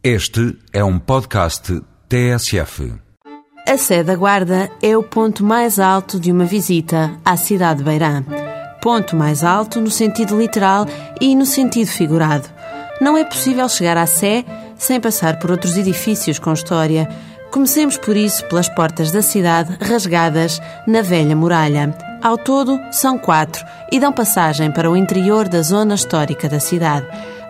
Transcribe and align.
Este 0.00 0.56
é 0.72 0.84
um 0.84 0.96
podcast 0.96 1.82
TSF. 2.08 2.94
A 3.66 3.76
Sé 3.76 4.04
da 4.04 4.14
Guarda 4.14 4.70
é 4.80 4.96
o 4.96 5.02
ponto 5.02 5.44
mais 5.44 5.80
alto 5.80 6.20
de 6.20 6.30
uma 6.30 6.44
visita 6.44 7.18
à 7.24 7.36
cidade 7.36 7.80
de 7.80 7.84
Beirã. 7.84 8.22
Ponto 8.80 9.16
mais 9.16 9.42
alto 9.42 9.80
no 9.80 9.90
sentido 9.90 10.38
literal 10.38 10.86
e 11.20 11.34
no 11.34 11.44
sentido 11.44 11.88
figurado. 11.88 12.48
Não 13.00 13.16
é 13.18 13.24
possível 13.24 13.68
chegar 13.68 13.96
à 13.96 14.06
Sé 14.06 14.44
sem 14.76 15.00
passar 15.00 15.40
por 15.40 15.50
outros 15.50 15.76
edifícios 15.76 16.38
com 16.38 16.52
história. 16.52 17.08
Comecemos 17.50 17.96
por 17.98 18.16
isso 18.16 18.44
pelas 18.44 18.68
portas 18.68 19.10
da 19.10 19.20
cidade 19.20 19.76
rasgadas 19.80 20.60
na 20.86 21.02
velha 21.02 21.34
muralha. 21.34 21.92
Ao 22.22 22.38
todo, 22.38 22.78
são 22.92 23.18
quatro 23.18 23.66
e 23.90 23.98
dão 23.98 24.12
passagem 24.12 24.70
para 24.70 24.88
o 24.88 24.96
interior 24.96 25.48
da 25.48 25.60
zona 25.60 25.96
histórica 25.96 26.48
da 26.48 26.60
cidade. 26.60 27.06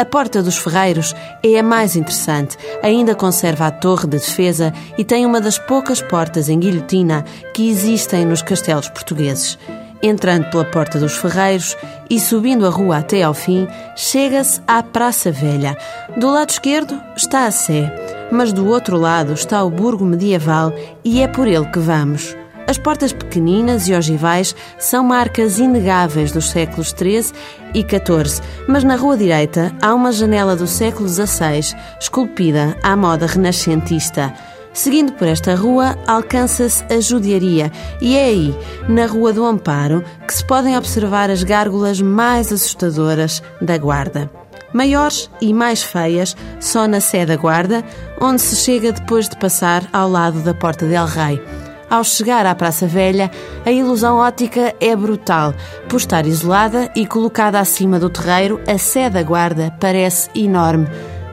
A 0.00 0.04
Porta 0.06 0.42
dos 0.42 0.56
Ferreiros 0.56 1.14
é 1.42 1.58
a 1.58 1.62
mais 1.62 1.94
interessante, 1.94 2.56
ainda 2.82 3.14
conserva 3.14 3.66
a 3.66 3.70
torre 3.70 4.06
de 4.06 4.16
defesa 4.16 4.72
e 4.96 5.04
tem 5.04 5.26
uma 5.26 5.42
das 5.42 5.58
poucas 5.58 6.00
portas 6.00 6.48
em 6.48 6.58
guilhotina 6.58 7.22
que 7.52 7.68
existem 7.68 8.24
nos 8.24 8.40
castelos 8.40 8.88
portugueses. 8.88 9.58
Entrando 10.02 10.48
pela 10.50 10.64
Porta 10.64 10.98
dos 10.98 11.18
Ferreiros 11.18 11.76
e 12.08 12.18
subindo 12.18 12.64
a 12.64 12.70
rua 12.70 12.96
até 12.96 13.22
ao 13.22 13.34
fim, 13.34 13.68
chega-se 13.94 14.62
à 14.66 14.82
Praça 14.82 15.30
Velha. 15.30 15.76
Do 16.16 16.30
lado 16.30 16.48
esquerdo 16.48 16.98
está 17.14 17.44
a 17.44 17.50
Sé, 17.50 17.92
mas 18.32 18.54
do 18.54 18.66
outro 18.68 18.96
lado 18.96 19.34
está 19.34 19.62
o 19.62 19.68
Burgo 19.68 20.06
Medieval 20.06 20.72
e 21.04 21.20
é 21.20 21.28
por 21.28 21.46
ele 21.46 21.66
que 21.66 21.78
vamos. 21.78 22.39
As 22.70 22.78
portas 22.78 23.12
pequeninas 23.12 23.88
e 23.88 23.94
ogivais 23.94 24.54
são 24.78 25.02
marcas 25.02 25.58
inegáveis 25.58 26.30
dos 26.30 26.50
séculos 26.50 26.94
XIII 26.96 27.32
e 27.74 27.80
XIV, 27.80 28.40
mas 28.68 28.84
na 28.84 28.94
rua 28.94 29.16
direita 29.16 29.74
há 29.82 29.92
uma 29.92 30.12
janela 30.12 30.54
do 30.54 30.68
século 30.68 31.08
XVI, 31.08 31.76
esculpida 32.00 32.76
à 32.80 32.94
moda 32.94 33.26
renascentista. 33.26 34.32
Seguindo 34.72 35.14
por 35.14 35.26
esta 35.26 35.56
rua, 35.56 35.98
alcança-se 36.06 36.84
a 36.84 37.00
judiaria 37.00 37.72
e 38.00 38.16
é 38.16 38.26
aí, 38.26 38.56
na 38.88 39.06
Rua 39.06 39.32
do 39.32 39.44
Amparo, 39.44 40.04
que 40.24 40.32
se 40.32 40.44
podem 40.44 40.78
observar 40.78 41.28
as 41.28 41.42
gárgulas 41.42 42.00
mais 42.00 42.52
assustadoras 42.52 43.42
da 43.60 43.76
Guarda. 43.78 44.30
Maiores 44.72 45.28
e 45.40 45.52
mais 45.52 45.82
feias 45.82 46.36
só 46.60 46.86
na 46.86 47.00
Sé 47.00 47.26
da 47.26 47.34
Guarda, 47.34 47.84
onde 48.20 48.40
se 48.40 48.54
chega 48.54 48.92
depois 48.92 49.28
de 49.28 49.36
passar 49.38 49.82
ao 49.92 50.08
lado 50.08 50.38
da 50.42 50.54
Porta 50.54 50.86
del 50.86 51.06
Rei. 51.06 51.42
Ao 51.90 52.04
chegar 52.04 52.46
à 52.46 52.54
Praça 52.54 52.86
Velha, 52.86 53.28
a 53.66 53.72
ilusão 53.72 54.18
ótica 54.18 54.72
é 54.80 54.94
brutal. 54.94 55.52
Por 55.88 55.96
estar 55.96 56.24
isolada 56.24 56.88
e 56.94 57.04
colocada 57.04 57.58
acima 57.58 57.98
do 57.98 58.08
terreiro, 58.08 58.60
a 58.64 58.78
Sé 58.78 59.10
da 59.10 59.24
Guarda 59.24 59.74
parece 59.80 60.30
enorme. 60.32 60.86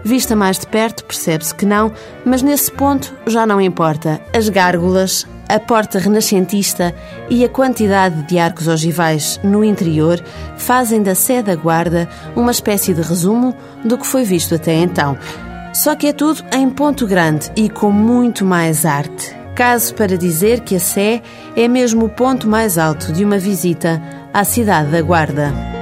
Vista 0.04 0.36
mais 0.36 0.58
de 0.58 0.66
perto, 0.66 1.06
percebe-se 1.06 1.54
que 1.54 1.64
não, 1.64 1.92
mas 2.26 2.42
nesse 2.42 2.72
ponto 2.72 3.14
já 3.28 3.46
não 3.46 3.62
importa. 3.62 4.20
As 4.36 4.50
gárgulas, 4.50 5.28
a 5.48 5.60
porta 5.60 6.00
renascentista 6.00 6.92
e 7.30 7.46
a 7.46 7.50
quantidade 7.50 8.24
de 8.24 8.40
arcos 8.40 8.68
ogivais 8.68 9.40
no 9.44 9.64
interior 9.64 10.20
fazem 10.58 11.04
da 11.04 11.14
Sé 11.14 11.44
da 11.44 11.56
Guarda 11.56 12.10
uma 12.36 12.52
espécie 12.52 12.96
de 12.96 13.02
resumo 13.04 13.56
do 13.86 13.96
que 13.96 14.08
foi 14.08 14.24
visto 14.24 14.56
até 14.56 14.74
então. 14.74 15.16
Só 15.72 15.96
que 15.96 16.08
é 16.08 16.14
tudo 16.14 16.44
em 16.52 16.68
ponto 16.68 17.06
grande 17.06 17.52
e 17.56 17.70
com 17.70 17.92
muito 17.92 18.44
mais 18.44 18.86
arte. 18.86 19.37
Caso 19.58 19.96
para 19.96 20.16
dizer 20.16 20.60
que 20.60 20.76
a 20.76 20.80
Sé 20.80 21.20
é 21.56 21.68
mesmo 21.68 22.06
o 22.06 22.10
ponto 22.10 22.48
mais 22.48 22.78
alto 22.78 23.12
de 23.12 23.26
uma 23.26 23.40
visita 23.40 24.00
à 24.32 24.44
cidade 24.44 24.92
da 24.92 25.02
Guarda. 25.02 25.77